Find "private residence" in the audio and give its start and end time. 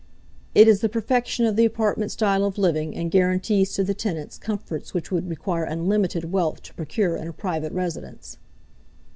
7.33-8.39